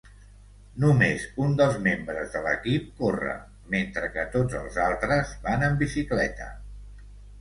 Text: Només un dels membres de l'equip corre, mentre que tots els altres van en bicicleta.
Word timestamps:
Només 0.83 1.25
un 1.47 1.51
dels 1.59 1.75
membres 1.87 2.33
de 2.35 2.41
l'equip 2.47 2.89
corre, 3.01 3.35
mentre 3.75 4.09
que 4.17 4.27
tots 4.37 4.59
els 4.61 4.81
altres 4.89 5.35
van 5.49 5.67
en 5.69 5.79
bicicleta. 5.83 6.49